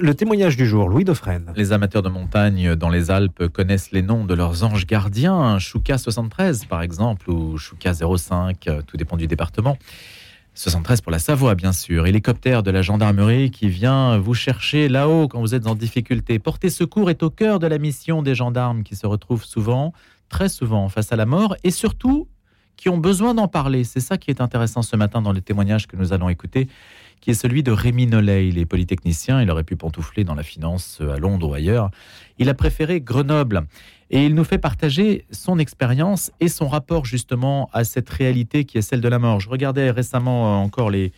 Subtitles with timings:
[0.00, 1.52] le témoignage du jour, Louis Dauphren.
[1.56, 5.98] Les amateurs de montagne dans les Alpes connaissent les noms de leurs anges gardiens, Chouka
[5.98, 9.76] 73 par exemple, ou Chouka 05, euh, tout dépend du département.
[10.54, 12.06] 73 pour la Savoie, bien sûr.
[12.06, 16.38] Hélicoptère de la gendarmerie qui vient vous chercher là-haut quand vous êtes en difficulté.
[16.38, 19.94] Porter secours est au cœur de la mission des gendarmes qui se retrouvent souvent,
[20.28, 22.28] très souvent, face à la mort et surtout
[22.76, 23.84] qui ont besoin d'en parler.
[23.84, 26.68] C'est ça qui est intéressant ce matin dans les témoignages que nous allons écouter
[27.22, 28.48] qui est celui de Rémi Nollet.
[28.48, 31.90] Il est polytechnicien, il aurait pu pantoufler dans la finance à Londres ou ailleurs.
[32.38, 33.64] Il a préféré Grenoble
[34.10, 38.76] et il nous fait partager son expérience et son rapport justement à cette réalité qui
[38.76, 39.40] est celle de la mort.
[39.40, 41.12] Je regardais récemment encore les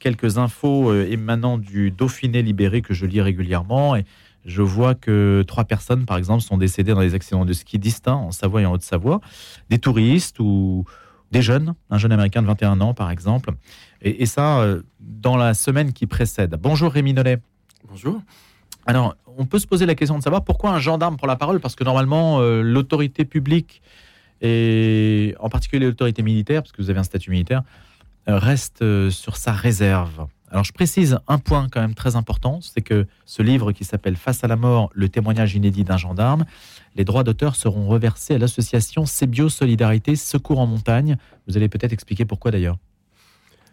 [0.00, 4.04] quelques infos euh, émanant du Dauphiné libéré que je lis régulièrement et
[4.46, 8.14] je vois que trois personnes, par exemple, sont décédées dans des accidents de ski distincts
[8.14, 9.20] en Savoie et en Haute-Savoie,
[9.68, 10.86] des touristes ou
[11.30, 13.52] des jeunes, un jeune américain de 21 ans, par exemple.
[14.02, 16.56] Et, ça, euh, dans la semaine qui précède.
[16.60, 17.38] Bonjour Rémi Nollet.
[17.88, 18.22] Bonjour.
[18.86, 21.60] Alors, on peut se poser la question de savoir pourquoi un gendarme prend la parole,
[21.60, 23.82] parce que normalement, euh, l'autorité publique,
[24.40, 27.62] et en particulier l'autorité militaire, parce que vous avez un statut militaire,
[28.28, 30.26] euh, reste sur sa réserve.
[30.50, 34.16] Alors, je précise un point quand même très important, c'est que ce livre qui s'appelle
[34.16, 36.44] Face à la mort, le témoignage inédit d'un gendarme,
[36.96, 41.18] les droits d'auteur seront reversés à l'association Cébio Solidarité Secours en montagne.
[41.46, 42.78] Vous allez peut-être expliquer pourquoi d'ailleurs.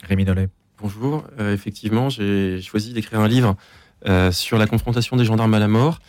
[0.03, 0.49] Rémi Nollet.
[0.79, 1.23] Bonjour.
[1.39, 3.55] Euh, effectivement, j'ai choisi d'écrire un livre
[4.07, 5.99] euh, sur la confrontation des gendarmes à la mort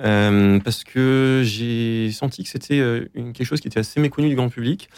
[0.00, 4.48] euh, parce que j'ai senti que c'était quelque chose qui était assez méconnu du grand
[4.48, 4.88] public,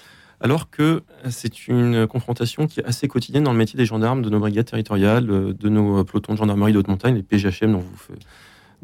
[0.40, 4.30] alors que c'est une confrontation qui est assez quotidienne dans le métier des gendarmes, de
[4.30, 8.14] nos brigades territoriales, de nos pelotons de gendarmerie de haute montagne, les PGHM dont vous,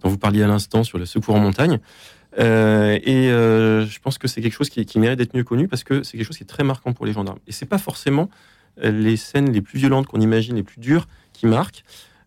[0.00, 1.78] dont vous parliez à l'instant sur le secours en montagne.
[2.38, 6.02] et je pense que c'est quelque chose qui, qui mérite d'être mieux connu parce que
[6.02, 7.38] c'est quelque chose qui est très marquant pour les gendarmes.
[7.46, 8.28] Et c'est pas forcément
[8.82, 11.84] les scènes les plus violentes qu'on imagine, les plus dures, qui marquent.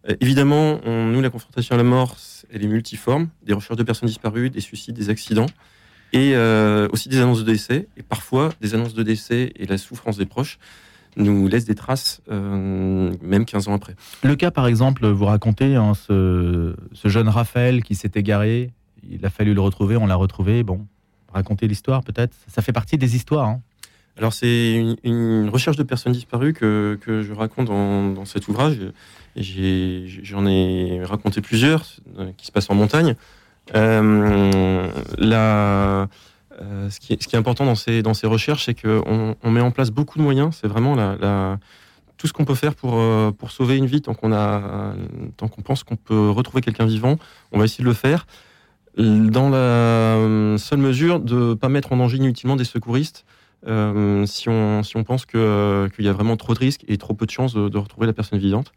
[0.08, 2.16] Euh, évidemment, on, nous, la confrontation à la mort,
[2.52, 3.30] elle est multiforme.
[3.44, 5.48] Des recherches de personnes disparues, des suicides, des accidents,
[6.14, 7.88] et euh, aussi des annonces de décès.
[7.98, 10.60] Et parfois, des annonces de décès et la souffrance des proches
[11.18, 13.96] nous laissent des traces, euh, même 15 ans après.
[14.24, 18.72] Le cas, par exemple, vous racontez hein, ce, jeune Raphaël qui s'est égaré.
[19.10, 20.64] Il a fallu le retrouver, on l'a retrouvé.
[20.64, 20.86] Bon,
[21.34, 22.38] racontez l'histoire peut-être.
[22.48, 23.48] Ça fait partie des histoires.
[23.48, 23.62] Hein.
[24.20, 28.78] Alors c'est une, recherche de personnes disparues que, je raconte dans, cet ouvrage.
[29.38, 31.86] J'en ai, raconté plusieurs
[32.18, 33.16] euh, qui se passent en montagne.
[33.76, 34.90] Euh,
[35.22, 39.72] euh, ce, qui est, important dans ces, dans ces recherches, c'est qu'on on met en
[39.72, 40.58] place beaucoup de moyens.
[40.60, 41.58] C'est vraiment la,
[42.18, 43.02] tout ce qu'on peut faire pour,
[43.38, 47.18] pour sauver une vie tant qu'on qu'on pense qu'on peut retrouver quelqu'un vivant.
[47.54, 48.28] On va essayer de le faire
[48.98, 53.24] dans la seule mesure de ne pas mettre en danger inutilement des secouristes.
[53.68, 55.40] Euh, si, on, si on pense qu'il
[56.00, 58.40] y a vraiment trop de risques et trop peu de chances de, retrouver la personne
[58.40, 58.72] vivante.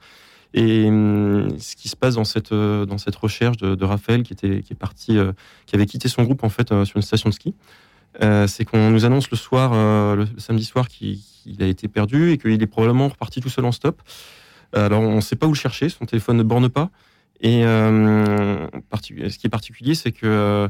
[0.54, 4.32] Et hum, ce qui se passe dans cette, euh, dans cette recherche de, Raphaël, qui,
[4.32, 5.32] était, qui est parti, euh,
[5.66, 7.54] qui avait quitté son groupe en fait sur une station de ski,
[8.46, 9.72] c'est qu'on nous annonce le soir,
[10.16, 11.18] le, samedi soir, qu'il
[11.60, 14.02] a été perdu et qu'il est probablement reparti tout seul en stop.
[14.74, 16.90] Alors on ne sait pas où le chercher, son téléphone ne borne pas.
[17.40, 20.68] Et ce qui est particulier, c'est que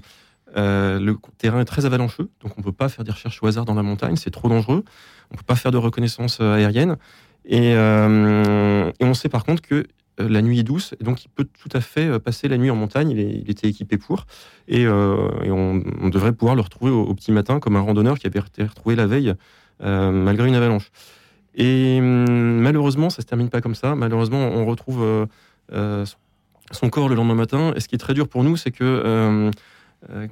[0.56, 3.46] euh, le terrain est très avalancheux, donc on ne peut pas faire des recherches au
[3.46, 4.84] hasard dans la montagne, c'est trop dangereux.
[5.30, 6.96] On ne peut pas faire de reconnaissance euh, aérienne.
[7.50, 9.86] Euh, et, on sait par contre que
[10.18, 13.10] la nuit est douce, donc il peut tout à fait passer la nuit en montagne.
[13.10, 14.26] Il, était équipé pour,
[14.68, 18.62] et, on, devrait pouvoir le retrouver au, petit matin comme un randonneur qui avait été
[18.62, 19.34] retrouvé la veille
[19.80, 20.90] malgré une avalanche.
[21.54, 23.96] Et malheureusement, ça se termine pas comme ça.
[23.96, 25.26] Malheureusement, on retrouve
[25.72, 27.72] son corps le lendemain matin.
[27.74, 29.50] Et ce qui est très dur pour nous, c'est que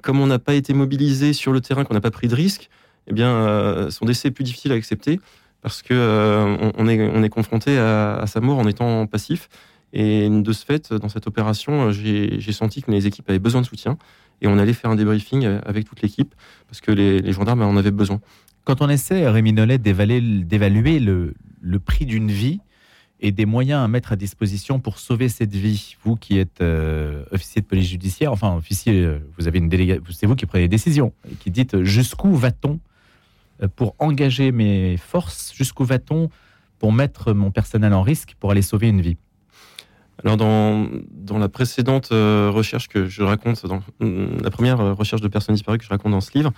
[0.03, 2.71] comme on n'a pas été mobilisé sur le terrain, qu'on n'a pas pris de risque,
[3.07, 5.21] eh bien, euh, son décès est plus difficile à accepter
[5.63, 9.49] parce que euh, on, est, on est confronté à, sa mort en étant passif.
[9.93, 13.67] Et de ce fait, dans cette opération, j'ai senti que les équipes avaient besoin de
[13.67, 13.99] soutien
[14.41, 16.35] et on allait faire un débriefing avec toute l'équipe
[16.69, 18.21] parce que les, gendarmes en avaient besoin.
[18.65, 22.61] Quand on essaie, Rémi Nollet, d'évaluer le prix d'une vie,
[23.21, 25.97] et des moyens à mettre à disposition pour sauver cette vie.
[26.03, 30.03] Vous qui êtes euh, officier de police judiciaire, enfin officier, euh, vous avez une délégation,
[30.11, 32.81] c'est vous qui prenez les décisions, qui dites euh, jusqu'où va-t-on
[33.77, 36.31] pour engager mes forces, jusqu'où va-t-on
[36.79, 39.19] pour mettre mon personnel en risque pour aller sauver une vie?
[40.25, 45.57] Alors dans, dans la précédente recherche que je raconte, dans la première recherche de personnes
[45.57, 46.53] disparues que je raconte dans ce livre,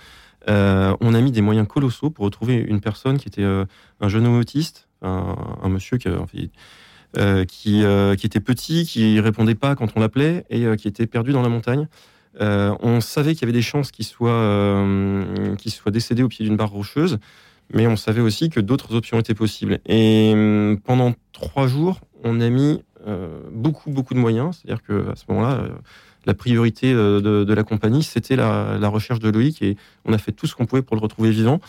[0.47, 4.37] on a mis des moyens colossaux pour retrouver une personne qui était un jeune homme
[4.37, 6.07] autiste, un, monsieur qui,
[7.17, 10.87] euh, qui, euh, qui, était petit, qui répondait pas quand on l'appelait et euh, qui
[10.87, 11.87] était perdu dans la montagne.
[12.39, 14.83] on savait qu'il y avait des chances qu'il soit,
[15.91, 17.19] décédé au pied d'une barre rocheuse,
[17.71, 19.79] mais on savait aussi que d'autres options étaient possibles.
[19.85, 20.33] Et
[20.85, 22.81] pendant trois jours, on a mis
[23.51, 24.61] beaucoup, beaucoup de moyens.
[24.63, 25.67] C'est-à-dire qu'à ce moment-là,
[26.25, 30.47] la priorité de, la compagnie, c'était la, recherche de Loïc et on a fait tout
[30.47, 31.59] ce qu'on pouvait pour le retrouver vivant.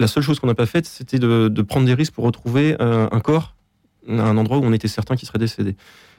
[0.00, 3.20] La seule chose qu'on n'a pas faite, c'était de, prendre des risques pour retrouver un
[3.20, 3.54] corps
[4.08, 5.76] à un endroit où on était certain qu'il serait décédé.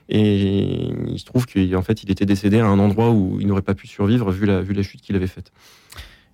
[0.08, 3.62] Et il se trouve qu'en fait, il était décédé à un endroit où il n'aurait
[3.62, 5.52] pas pu survivre vu la, vu la chute qu'il avait faite.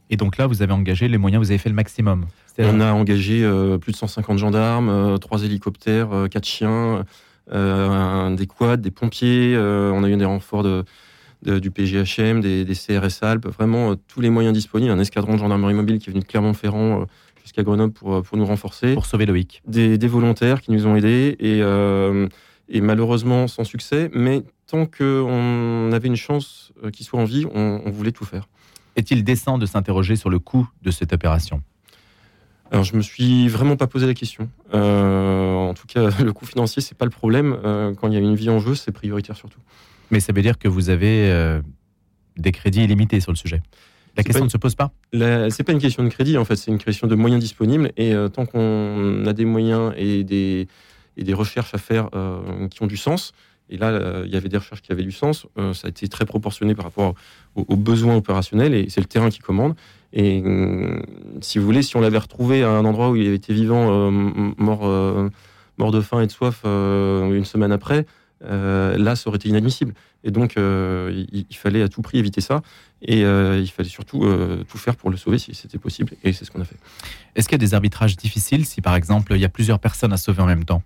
[0.09, 2.25] Et donc là, vous avez engagé les moyens, vous avez fait le maximum.
[2.59, 7.03] On a engagé euh, plus de 150 gendarmes, euh, trois hélicoptères, euh, quatre chiens,
[7.51, 9.55] des quads, des pompiers.
[9.57, 10.83] on a eu des renforts de,
[11.43, 14.91] du PGHM, des, des, CRS Alpes, vraiment tous les moyens disponibles.
[14.91, 17.05] Un escadron de gendarmerie mobile qui est venu de Clermont-Ferrand
[17.47, 18.93] jusqu'à Grenoble pour, pour nous renforcer.
[18.93, 19.63] Pour sauver Loïc.
[19.65, 21.59] Des, des volontaires qui nous ont aidés et,
[22.69, 24.11] et malheureusement sans succès.
[24.13, 28.47] Mais tant qu'on avait une chance qu'il soit en vie, on, on voulait tout faire.
[28.97, 31.61] Est-il décent de s'interroger sur le coût de cette opération?
[32.71, 34.49] Alors je me suis vraiment pas posé la question.
[34.73, 37.57] Euh, en tout cas, le coût financier c'est pas le problème.
[37.63, 39.59] Euh, quand il y a une vie en jeu, c'est prioritaire surtout.
[40.11, 41.61] Mais ça veut dire que vous avez euh,
[42.37, 43.61] des crédits illimités sur le sujet?
[44.17, 46.71] La question ne se pose pas C'est pas une question de crédit en fait, c'est
[46.71, 47.91] une question de moyens disponibles.
[47.97, 50.67] Et tant qu'on a des moyens et des,
[51.15, 52.09] et des recherches à faire
[52.69, 53.33] qui ont du sens,
[53.69, 55.45] et là, euh, il y avait des recherches qui avaient du sens.
[55.57, 57.15] Euh, ça a été très proportionné par rapport
[57.55, 59.75] aux, besoins opérationnels et c'est le terrain qui commande.
[60.13, 60.99] Et euh,
[61.41, 64.11] si vous voulez, si on l'avait retrouvé à un endroit où il avait été vivant,
[64.11, 65.29] mort,
[65.77, 68.05] mort de faim et de soif une semaine après,
[68.41, 69.93] là, ça aurait été inadmissible.
[70.23, 72.61] Et donc, il, fallait à tout prix éviter ça.
[73.01, 74.25] Et il fallait surtout
[74.67, 76.13] tout faire pour le sauver si c'était possible.
[76.23, 76.77] Et c'est ce qu'on a fait.
[77.35, 80.13] Est-ce qu'il y a des arbitrages difficiles si, par exemple, il y a plusieurs personnes
[80.13, 80.83] à sauver en même temps?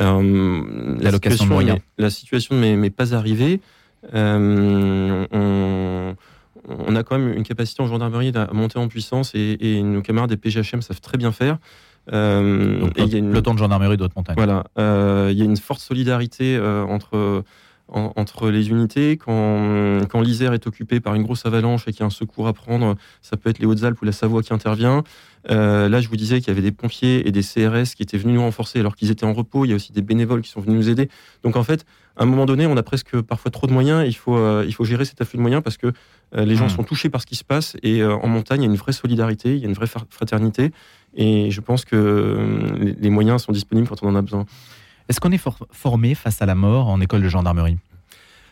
[0.00, 3.60] Euh, la, situation la situation ne m'est pas arrivée.
[4.14, 5.26] Euh,
[6.68, 10.30] on, a quand même une capacité en gendarmerie à monter en puissance et, nos camarades
[10.30, 11.58] des PGHM savent très bien faire.
[12.12, 14.36] Euh, le, une, de gendarmerie de Haute-Montagne.
[14.36, 14.64] Voilà,
[15.30, 17.44] il y a une forte solidarité entre
[17.92, 19.16] entre les unités.
[19.16, 22.48] Quand, quand l'Isère est occupée par une grosse avalanche et qu'il y a un secours
[22.48, 25.04] à prendre, ça peut être les Hautes-Alpes ou la Savoie qui intervient.
[25.50, 28.16] Euh, là, je vous disais qu'il y avait des pompiers et des CRS qui étaient
[28.16, 29.64] venus nous renforcer alors qu'ils étaient en repos.
[29.64, 31.08] Il y a aussi des bénévoles qui sont venus nous aider.
[31.42, 31.84] Donc en fait,
[32.16, 34.06] à un moment donné, on a presque parfois trop de moyens.
[34.06, 35.92] Il faut, euh, il faut gérer cet afflux de moyens parce que
[36.34, 36.70] euh, les gens hmm.
[36.70, 37.76] sont touchés par ce qui se passe.
[37.82, 40.72] Et en montagne, il y a une vraie solidarité, il y a une vraie fraternité.
[41.14, 44.46] Et je pense que les moyens sont disponibles quand on en a besoin.
[45.08, 47.76] Est-ce qu'on est formé face à la mort en école de gendarmerie?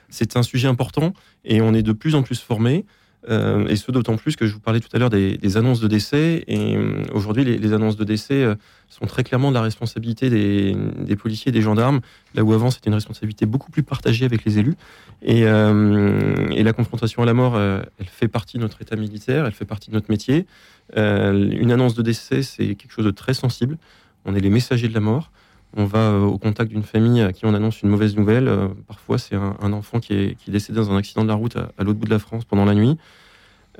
[0.09, 1.15] C'est un sujet important
[1.45, 2.85] et on est de plus en plus formé.
[3.29, 5.89] Euh, et ce d'autant plus que je vous parlais tout à l'heure des, annonces de
[5.89, 6.45] décès.
[6.47, 8.55] Et euh, aujourd'hui, les, annonces de décès euh,
[8.89, 12.01] sont très clairement de la responsabilité des, policiers et des gendarmes,
[12.35, 14.75] là où avant c'était une responsabilité beaucoup plus partagée avec les élus.
[15.23, 19.53] Et, et la confrontation à la mort, elle fait partie de notre état militaire, elle
[19.53, 20.47] fait partie de notre métier.
[20.97, 23.77] une annonce de décès, c'est quelque chose de très sensible.
[24.25, 25.31] On est les messagers de la mort
[25.77, 28.49] on va euh, au contact d'une famille à qui on annonce une mauvaise nouvelle.
[28.49, 31.85] Euh, parfois, c'est un, enfant qui est, décédé dans un accident de la route à,
[31.85, 32.97] l'autre bout de la France pendant la nuit.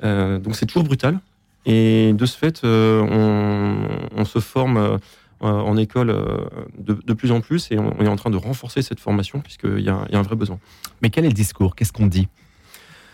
[0.03, 1.19] Euh, donc, c'est toujours brutal.
[1.65, 4.99] Et de ce fait, on, se forme
[5.41, 6.15] en école
[6.79, 9.89] de, plus en plus et on, est en train de renforcer cette formation puisqu'il y,
[9.89, 10.57] a un vrai besoin.
[11.03, 11.75] Mais quel est le discours?
[11.75, 12.27] Qu'est-ce qu'on dit?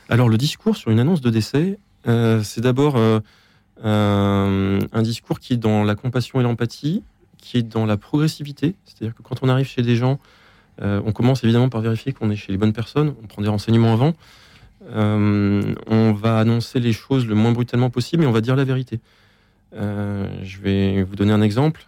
[0.08, 2.96] Alors, le discours sur une annonce de décès, c'est d'abord
[3.84, 7.04] un discours qui est dans la compassion et l'empathie,
[7.48, 8.76] qui est dans la progressivité.
[8.84, 10.20] C'est-à-dire que quand on arrive chez des gens,
[10.82, 13.48] euh, on commence évidemment par vérifier qu'on est chez les bonnes personnes, on prend des
[13.48, 14.14] renseignements avant.
[14.90, 18.66] Euh, on va annoncer les choses le moins brutalement possible, mais on va dire la
[18.66, 19.00] vérité.
[19.76, 21.88] Euh, je vais vous donner un exemple.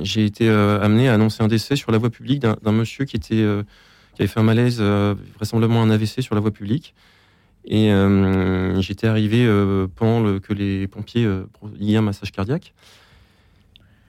[0.00, 3.46] J'ai été amené à annoncer un décès sur la voie publique d'un monsieur qui, était,
[4.14, 6.96] qui avait fait un malaise, vraisemblablement un AVC sur la voie publique.
[7.64, 7.92] Et
[8.80, 9.46] j'étais arrivé
[9.94, 11.28] pendant que les pompiers
[11.78, 12.74] liaient un massage cardiaque.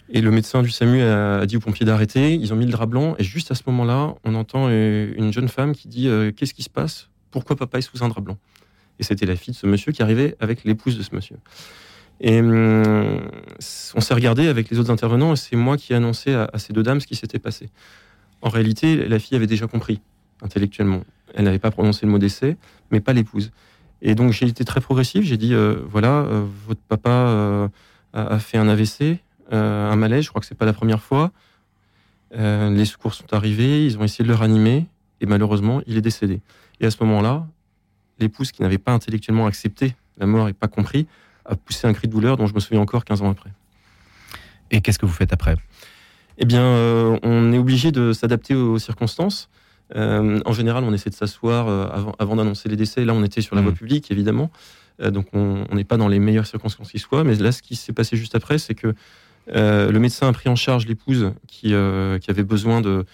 [0.09, 2.35] Et le médecin du SAMU a, dit aux pompiers d'arrêter.
[2.35, 3.15] Ils ont mis le drap blanc.
[3.17, 6.53] Et juste à ce moment-là, on entend euh, une jeune femme qui dit euh, Qu'est-ce
[6.53, 7.09] qui se passe?
[7.31, 8.38] Pourquoi papa est sous un drap blanc?
[9.00, 11.38] Et c'était la fille de ce monsieur qui arrivait avec l'épouse de ce monsieur.
[12.21, 13.19] Et hum,
[13.95, 16.71] on s'est regardé avec les autres intervenants et c'est moi qui ai annoncé à, ces
[16.71, 17.69] deux dames ce qui s'était passé.
[18.41, 20.00] En réalité, la fille avait déjà compris
[20.41, 21.01] intellectuellement.
[21.33, 22.55] Elle n'avait pas prononcé le mot décès,
[22.91, 23.51] mais pas l'épouse.
[24.01, 25.25] Et donc j'ai été très progressif.
[25.25, 26.25] J'ai dit euh, voilà,
[26.67, 27.69] votre papa
[28.13, 29.19] a, fait un AVC.
[29.53, 30.23] Euh, un malaise.
[30.23, 31.31] Je crois que c'est pas la première fois.
[32.35, 34.87] Euh, les secours sont arrivés, ils ont essayé de le ranimer
[35.21, 36.41] et malheureusement, il est décédé.
[36.79, 37.45] Et à ce moment-là,
[38.19, 41.07] l'épouse qui n'avait pas intellectuellement accepté la mort et pas compris
[41.45, 43.51] a poussé un cri de douleur dont je me souviens encore 15 ans après.
[44.71, 45.55] Et qu'est-ce que vous faites après?
[46.37, 49.49] Eh bien, euh, on est obligé de s'adapter aux circonstances.
[49.93, 51.69] en général, on essaie de s'asseoir
[52.19, 53.05] avant, d'annoncer les décès.
[53.05, 53.75] Là, on était sur la voie mmh.
[53.75, 54.49] publique, évidemment.
[54.99, 57.23] donc, on n'est pas dans les meilleures circonstances qui soient.
[57.23, 58.95] Mais là, ce qui s'est passé juste après, c'est que
[59.47, 63.05] le médecin a pris en charge l'épouse qui, euh, avait besoin de,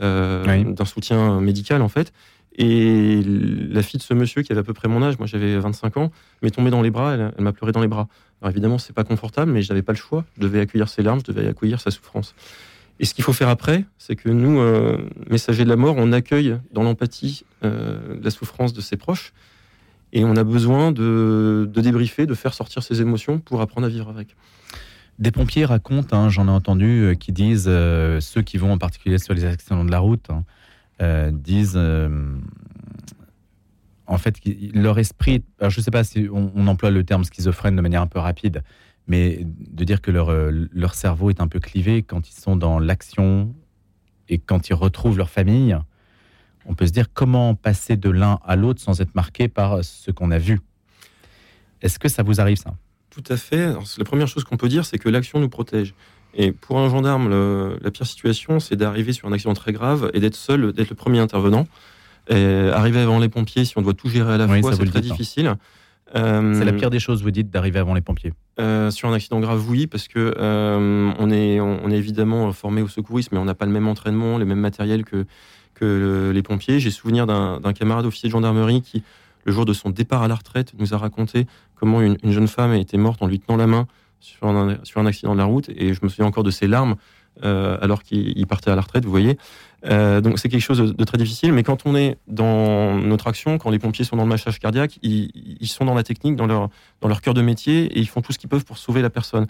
[0.00, 2.12] d'un soutien médical en fait.
[2.60, 5.56] Et la fille de ce monsieur qui avait à peu près mon âge, moi j'avais
[5.56, 6.10] 25 ans,
[6.42, 8.08] m'est tombée dans les bras, elle, m'a pleuré dans les bras.
[8.42, 10.24] Alors évidemment, c'est pas confortable, mais je n'avais pas le choix.
[10.36, 12.34] Je devais accueillir ses larmes, je devais accueillir sa souffrance.
[13.00, 14.98] Et ce qu'il faut faire après, c'est que nous, euh,
[15.30, 19.32] messagers de la mort, on accueille dans l'empathie euh, la souffrance de ses proches.
[20.12, 24.08] Et on a besoin de, débriefer, de faire sortir ses émotions pour apprendre à vivre
[24.08, 24.34] avec.
[25.18, 29.18] Des pompiers racontent, hein, j'en ai entendu, euh, qui disent, ceux qui vont en particulier
[29.18, 31.78] sur les accidents de la route, hein, disent
[34.08, 34.36] en fait,
[34.74, 38.06] leur esprit, je ne sais pas si on, emploie le terme schizophrène de manière un
[38.06, 38.62] peu rapide,
[39.06, 42.56] mais de dire que leur, euh, leur cerveau est un peu clivé quand ils sont
[42.56, 43.54] dans l'action
[44.28, 45.76] et quand ils retrouvent leur famille,
[46.64, 50.10] on peut se dire comment passer de l'un à l'autre sans être marqué par ce
[50.10, 50.60] qu'on a vu.
[51.82, 52.74] Est-ce que ça vous arrive ça?
[53.18, 53.74] Tout à fait.
[53.98, 55.94] la première chose qu'on peut dire, c'est que l'action nous protège.
[56.34, 57.30] Et pour un gendarme,
[57.82, 60.94] la pire situation, c'est d'arriver sur un accident très grave et d'être seul, d'être le
[60.94, 61.66] premier intervenant.
[62.30, 65.56] arriver avant les pompiers, si on doit tout gérer à la fois, c'est très difficile.
[66.14, 68.32] c'est la pire des choses, vous dites, d'arriver avant les pompiers.
[68.60, 72.82] Euh, sur un accident grave, oui, parce que euh, on, est, on, est évidemment formé
[72.82, 75.26] au secourisme, mais on n'a pas le même entraînement, les mêmes matériels que,
[75.74, 76.80] que les pompiers.
[76.80, 79.02] J'ai souvenir d'un camarade officier de gendarmerie qui,
[79.48, 82.74] le jour de son départ à la retraite, nous a raconté comment une, jeune femme
[82.74, 83.86] été morte en lui tenant la main
[84.20, 85.70] sur un, accident de la route.
[85.70, 86.96] Et je me souviens encore de ses larmes
[87.44, 89.38] euh, alors qu'il partait à la retraite, vous voyez.
[89.86, 93.56] Euh, donc c'est quelque chose de, très difficile, mais quand on est dans notre action,
[93.56, 96.68] quand les pompiers sont dans le massage cardiaque, ils, sont dans la technique, dans leur,
[97.00, 99.10] dans leur cœur de métier, et ils font tout ce qu'ils peuvent pour sauver la
[99.10, 99.46] personne.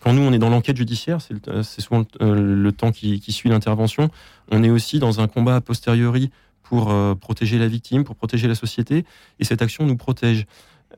[0.00, 4.08] Quand nous, on est dans l'enquête judiciaire, c'est souvent euh, le temps qui, suit l'intervention,
[4.50, 6.30] on est aussi dans un combat a posteriori
[6.72, 9.04] pour euh, protéger la victime, pour protéger la société,
[9.38, 10.46] et cette action nous protège.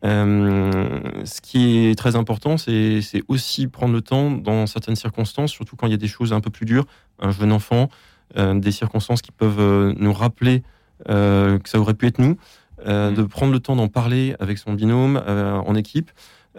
[0.02, 5.88] ce qui est très important, c'est aussi prendre le temps dans certaines circonstances, surtout quand
[5.88, 6.86] il y a des choses un peu plus dures,
[7.18, 7.88] un jeune enfant,
[8.36, 10.64] euh, des circonstances qui peuvent euh, nous rappeler
[11.08, 12.36] euh, que ça aurait pu être nous,
[12.84, 13.14] mm.
[13.14, 16.10] de prendre le temps d'en parler avec son binôme en équipe.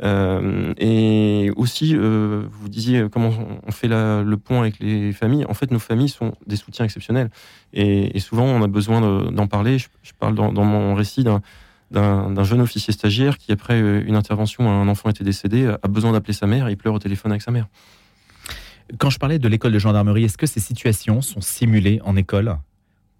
[0.02, 3.32] Et aussi, vous disiez comment
[3.66, 5.46] on fait le pont avec les familles.
[5.48, 7.30] En fait, nos familles sont des soutiens exceptionnels.
[7.74, 9.78] Et, souvent, on a besoin d'en parler.
[9.78, 9.88] Je,
[10.20, 15.24] parle dans, mon récit d'un jeune officier stagiaire qui, après une intervention, un enfant était
[15.24, 17.68] décédé, a besoin d'appeler sa mère et il pleure au téléphone avec sa mère.
[19.00, 22.58] Quand je parlais de l'école de gendarmerie, est-ce que ces situations sont simulées en école?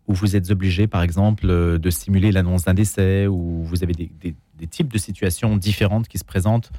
[0.08, 3.94] Où vous êtes obligé, par exemple, euh, de simuler l'annonce d'un décès, ou vous avez
[3.94, 4.36] des,
[4.70, 6.72] types de situations différentes qui se présentent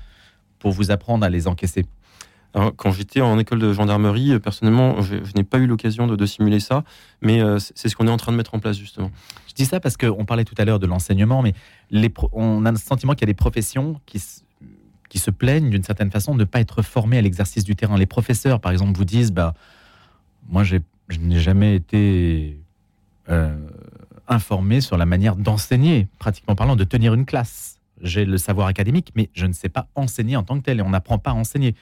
[0.59, 1.85] pour vous apprendre à les encaisser
[2.77, 6.61] quand j'étais en école de gendarmerie, euh, personnellement, je, n'ai pas eu l'occasion de, simuler
[6.61, 6.85] ça,
[7.21, 9.11] mais euh, c'est ce qu'on est en train de mettre en place justement.
[9.49, 11.53] Je dis ça parce qu'on parlait tout à l'heure de l'enseignement, mais
[12.33, 14.23] on a le sentiment qu'il y a des professions qui,
[15.09, 17.99] qui se plaignent d'une certaine façon de ne pas être formés à l'exercice du terrain.
[17.99, 19.55] Les professeurs, par exemple, vous disent, bah,
[20.49, 20.79] moi, je
[21.21, 22.59] n'ai jamais été
[23.29, 23.55] euh,
[24.29, 27.79] informé sur la manière d'enseigner, pratiquement parlant, de tenir une classe.
[28.03, 30.83] J'ai le savoir académique, mais je ne sais pas enseigner en tant que tel, et
[30.83, 31.75] on n'apprend pas à enseigner.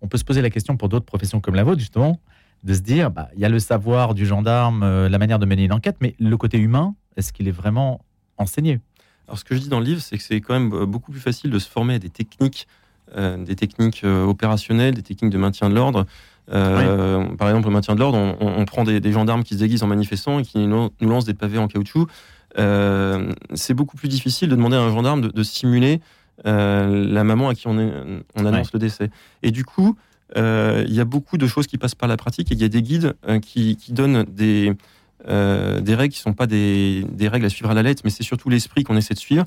[0.00, 2.18] On peut se poser la question pour d'autres professions comme la vôtre, justement,
[2.64, 5.46] de se dire, bah, il y a le savoir du gendarme, euh, la manière de
[5.46, 8.04] mener une enquête, mais le côté humain, est-ce qu'il est vraiment
[8.36, 8.80] enseigné?
[9.26, 11.12] Alors, ce que je dis dans le livre, c'est que c'est quand même euh, beaucoup
[11.12, 12.66] plus facile de se former à des techniques,
[13.16, 16.06] des techniques opérationnelles, des techniques de maintien de l'ordre.
[16.50, 20.38] Par exemple, le maintien de l'ordre, on, prend des, gendarmes qui se déguisent en manifestants
[20.40, 22.06] et qui nous, lancent des pavés en caoutchouc.
[22.56, 26.00] c'est beaucoup plus difficile de demander à un gendarme de, simuler
[26.44, 29.10] la maman à qui on, on annonce le décès.
[29.42, 29.96] Et du coup,
[30.36, 32.68] il y a beaucoup de choses qui passent par la pratique et il y a
[32.68, 34.74] des guides qui, qui, donnent des,
[35.28, 38.10] euh, des règles qui ne sont pas des, règles à suivre à la lettre, mais
[38.10, 39.44] c'est surtout l'esprit qu'on essaie de suivre.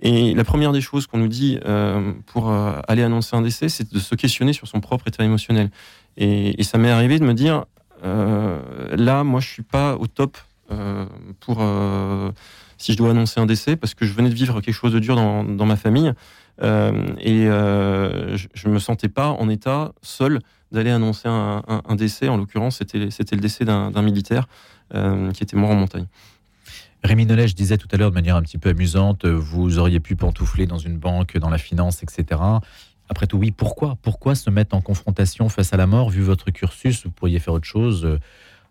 [0.00, 3.68] Et la première des choses qu'on nous dit euh, pour euh, aller annoncer un décès,
[3.68, 5.70] c'est de se questionner sur son propre état émotionnel.
[6.16, 7.64] Et, ça m'est arrivé de me dire,
[8.02, 10.36] là, moi, je suis pas au top
[11.40, 11.62] pour
[12.78, 14.98] si je dois annoncer un décès, parce que je venais de vivre quelque chose de
[15.00, 16.12] dur dans, ma famille.
[16.60, 20.38] et je, ne me sentais pas en état seul
[20.70, 22.28] d'aller annoncer un, décès.
[22.28, 24.46] En l'occurrence, c'était le décès d'un militaire.
[24.94, 26.06] Euh, qui était mort en montagne.
[27.04, 30.00] Rémi Nollet, je disais tout à l'heure de manière un petit peu amusante, vous auriez
[30.00, 32.40] pu pantoufler dans une banque, dans la finance, etc.
[33.10, 33.98] Après tout, oui, pourquoi?
[34.00, 37.52] Pourquoi se mettre en confrontation face à la mort Vu votre cursus, vous pourriez faire
[37.52, 38.18] autre chose euh,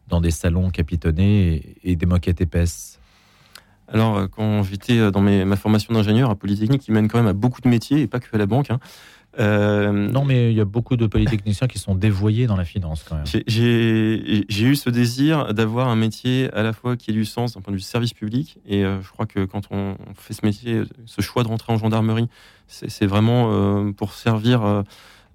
[0.07, 2.99] dans des salons capitonnés et des moquettes épaisses.
[3.87, 7.33] Alors, euh, quand j'étais dans ma formation d'ingénieur à Polytechnique, qui mène quand même à
[7.33, 8.79] beaucoup de métiers et pas que à la banque, hein,
[9.39, 13.03] euh, non, mais il y a beaucoup de polytechniciens qui sont dévoyés dans la finance
[13.07, 13.25] quand même.
[13.25, 17.61] J'ai eu ce désir d'avoir un métier à la fois qui ait du sens d'un
[17.61, 18.59] point de vue service public.
[18.67, 21.77] Et euh, je crois que quand on, fait ce métier, ce choix de rentrer en
[21.77, 22.27] gendarmerie,
[22.67, 24.83] c'est vraiment euh, pour servir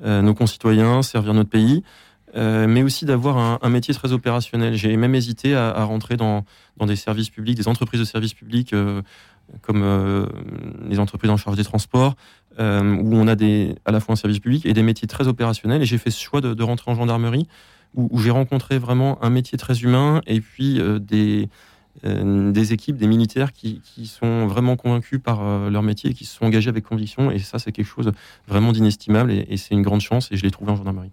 [0.03, 1.83] nos concitoyens, servir notre pays.
[2.35, 4.75] Mais aussi d'avoir un, métier très opérationnel.
[4.75, 6.45] J'ai même hésité à, rentrer dans,
[6.81, 8.75] des services publics, des entreprises de services publics,
[9.63, 10.29] comme
[10.89, 12.15] les entreprises en charge des transports,
[12.59, 13.35] où on a
[13.85, 15.83] à la fois un service public et des métiers très opérationnels.
[15.83, 17.49] Et j'ai fait ce choix de, rentrer en gendarmerie,
[17.95, 21.49] où, j'ai rencontré vraiment un métier très humain et puis des
[22.05, 26.37] euh, équipes, des militaires qui, sont vraiment convaincus par euh, leur métier et qui se
[26.37, 27.31] sont engagés avec conviction.
[27.31, 28.13] Et ça, c'est quelque chose
[28.47, 31.11] vraiment d'inestimable et, c'est une grande chance et je l'ai trouvé en gendarmerie.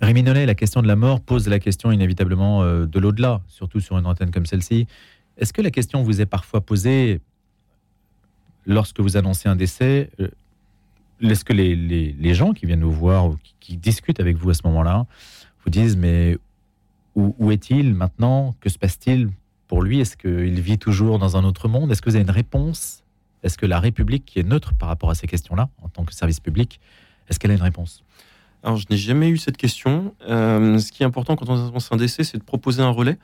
[0.00, 3.98] Rémi la question de la mort pose la question inévitablement euh, de l'au-delà, surtout sur
[3.98, 4.86] une antenne comme celle-ci.
[5.36, 7.20] Est-ce que la question vous est parfois posée
[8.64, 10.10] lorsque vous annoncez un décès
[11.20, 14.62] Est-ce que les, gens qui viennent vous voir ou qui, discutent avec vous à ce
[14.64, 15.06] moment-là
[15.64, 16.38] vous disent mais
[17.14, 18.54] où est-il maintenant?
[18.60, 19.28] Que se passe-t-il
[19.66, 20.00] pour lui?
[20.00, 21.90] Est-ce qu'il vit toujours dans un autre monde?
[21.90, 23.02] Est-ce que vous avez une réponse?
[23.42, 26.14] Est-ce que la République, qui est neutre par rapport à ces questions-là, en tant que
[26.14, 26.80] service public,
[27.28, 28.02] est-ce qu'elle a une réponse?
[28.62, 30.14] Alors, je n'ai jamais eu cette question.
[30.28, 33.18] Euh, ce qui est important quand on annonce un décès, c'est de proposer un relais.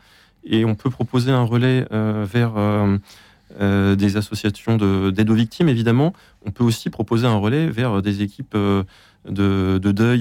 [0.44, 6.12] Et on peut proposer un relais euh, vers euh, des associations d'aide aux victimes, évidemment.
[6.44, 10.20] On peut aussi proposer un relais vers des équipes de, deuil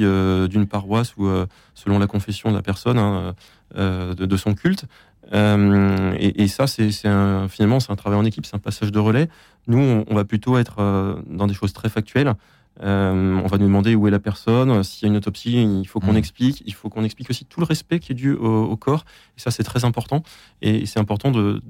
[0.49, 1.29] d'une paroisse ou,
[1.75, 3.35] selon la confession de la personne, hein,
[3.75, 4.85] de, son culte.
[5.33, 9.29] Et, ça, c'est finalement, c'est un travail en équipe, c'est un passage de relais.
[9.67, 12.33] Nous, on, va plutôt être dans des choses très factuelles.
[12.81, 15.85] Euh, on va nous demander où est la personne, s'il y a une autopsie, il
[15.85, 16.17] faut qu'on mmh.
[16.17, 16.63] explique.
[16.65, 19.05] Il faut qu'on explique aussi tout le respect qui est dû au, corps.
[19.37, 20.23] Et ça, c'est très important.
[20.61, 21.61] Et c'est important de,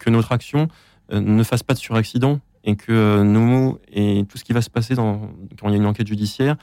[0.00, 0.68] que notre action
[1.12, 4.70] ne fasse pas de suraccident et que nos mots et tout ce qui va se
[4.70, 5.30] passer dans,
[5.60, 6.56] quand il y a une enquête judiciaire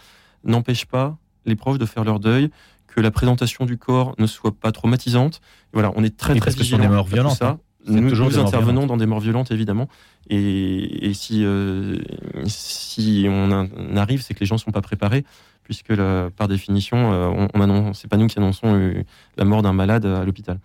[0.44, 2.50] n'empêche pas les proches de faire leur deuil,
[2.88, 5.42] que la présentation du corps ne soit pas traumatisante.
[5.74, 6.80] Voilà, on est très très vigilant.
[6.80, 7.38] des morts violentes.
[7.38, 7.58] Ça.
[7.88, 9.88] Nous, toujours nous intervenons dans des morts violentes, évidemment.
[10.30, 11.98] Et, si, euh,
[12.46, 15.24] si on, arrive, c'est que les gens ne sont pas préparés,
[15.64, 15.96] puisque
[16.36, 19.04] par définition, euh, on, on c'est pas nous qui annonçons euh,
[19.38, 20.60] la mort d'un malade à l'hôpital.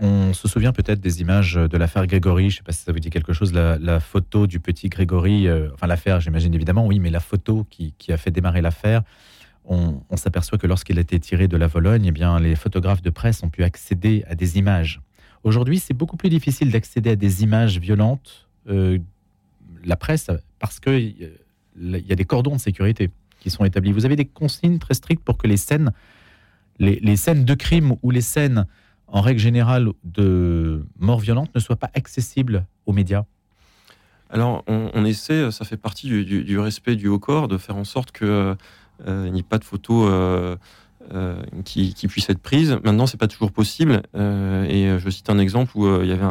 [0.00, 2.50] On se souvient peut-être des images de l'affaire Grégory.
[2.50, 3.52] Je ne sais pas si ça vous dit quelque chose.
[3.52, 8.12] La, photo du petit Grégory, enfin l'affaire, j'imagine évidemment, oui, mais la photo qui, qui
[8.12, 9.02] a fait démarrer l'affaire
[9.64, 13.10] on, s'aperçoit que lorsqu'il a été tiré de la Vologne, eh bien, les photographes de
[13.10, 15.00] presse ont pu accéder à des images.
[15.44, 18.98] Aujourd'hui, c'est beaucoup plus difficile d'accéder à des images violentes, euh,
[19.84, 21.16] la presse, parce qu'il
[21.80, 23.92] y a des cordons de sécurité qui sont établis.
[23.92, 25.92] Vous avez des consignes très strictes pour que les scènes,
[26.78, 28.66] les, scènes de crime ou les scènes,
[29.08, 33.24] en règle générale, de mort violente ne soient pas accessibles aux médias
[34.34, 38.12] alors, on, essaie, ça fait partie du, respect du haut corps, de faire en sorte
[38.12, 38.56] que
[39.06, 40.56] euh, il n'y a pas de photos euh, euh,
[41.64, 42.78] qui, qui puissent être prises.
[42.84, 44.02] Maintenant, c'est pas toujours possible.
[44.14, 46.26] et je cite un exemple où il y avait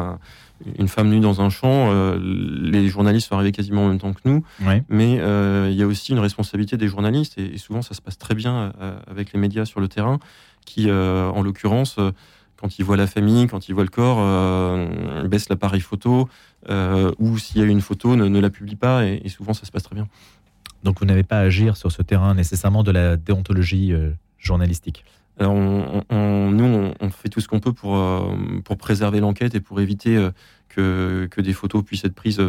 [0.78, 1.92] une femme nue dans un champ.
[2.20, 4.44] les journalistes sont arrivés quasiment en même temps que nous.
[4.88, 5.14] Mais
[5.70, 7.38] il y a aussi une responsabilité des journalistes.
[7.38, 8.72] Et, souvent, ça se passe très bien
[9.08, 10.18] avec les médias sur le terrain,
[10.64, 11.98] qui, en l'occurrence,
[12.62, 16.28] quand ils voient la famille, quand ils voient le corps, euh, baissent l'appareil photo,
[17.18, 19.04] ou s'il y a une photo, ne, la publie pas.
[19.04, 20.08] et, souvent, ça se passe très bien.
[20.82, 24.10] Donc vous n'avez pas à agir sur ce terrain nécessairement de la déontologie euh,
[24.42, 25.04] journalistique
[25.38, 29.60] alors on, nous, on, fait tout ce qu'on peut pour, euh, pour préserver l'enquête et
[29.60, 30.30] pour éviter euh,
[30.68, 32.40] que, que, des photos puissent être prises,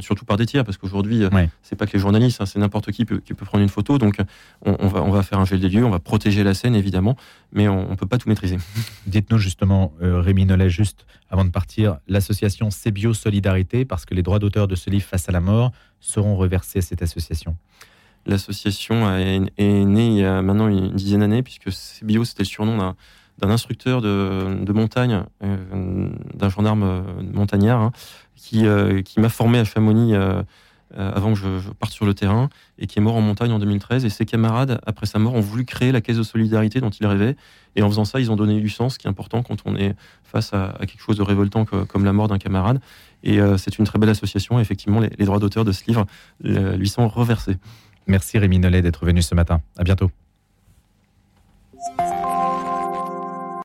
[0.00, 1.24] surtout par des tiers, parce qu'aujourd'hui,
[1.62, 3.96] c'est pas que les journalistes, hein, c'est n'importe qui peut, qui peut prendre une photo.
[3.96, 4.18] Donc,
[4.62, 7.16] on, va, on va faire un gel des lieux, on va protéger la scène, évidemment,
[7.50, 8.58] mais on ne peut pas tout maîtriser.
[9.06, 14.38] Dites-nous justement, Rémi Nollet, juste avant de partir, l'association Cébio Solidarité, parce que les droits
[14.38, 17.56] d'auteur de ce livre Face à la mort seront reversés à cette association.
[18.26, 22.94] L'association est, née il y a maintenant une dizaine d'années, puisque CBio, c'était le surnom
[23.38, 27.92] d'un instructeur de, montagne, euh, d'un gendarme euh, montagnard, hein,
[28.36, 30.14] qui, euh, qui m'a formé à Chamonix
[30.94, 34.04] avant que je, parte sur le terrain, et qui est mort en montagne en 2013.
[34.04, 37.06] Et ses camarades, après sa mort, ont voulu créer la caisse de solidarité dont il
[37.06, 37.34] rêvait.
[37.76, 39.74] Et en faisant ça, ils ont donné du sens, ce qui est important quand on
[39.74, 42.78] est face à, quelque chose de révoltant comme la mort d'un camarade.
[43.22, 44.60] Et c'est une très belle association.
[44.60, 46.04] effectivement, les droits d'auteur de ce livre
[46.42, 47.56] lui sont reversés.
[48.06, 49.60] Merci Rémi Nollet d'être venu ce matin.
[49.78, 50.10] À bientôt.